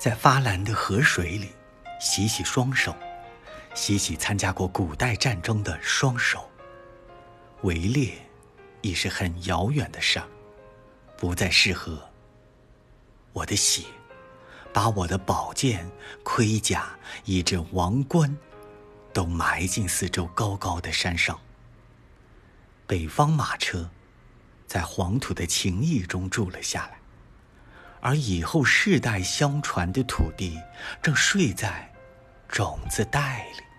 [0.00, 1.50] 在发蓝的河水里
[2.00, 2.96] 洗洗双手，
[3.74, 6.50] 洗洗参加过古代战争的双手。
[7.64, 8.14] 围猎
[8.80, 10.26] 已是很遥远的事儿，
[11.18, 12.08] 不再适合。
[13.34, 13.82] 我的血，
[14.72, 15.86] 把我的宝剑、
[16.22, 18.34] 盔甲以至王冠，
[19.12, 21.38] 都埋进四周高高的山上。
[22.86, 23.90] 北方马车，
[24.66, 26.99] 在黄土的情谊中住了下来。
[28.00, 30.58] 而以后世代相传的土地，
[31.02, 31.92] 正睡在
[32.48, 33.69] 种子袋里。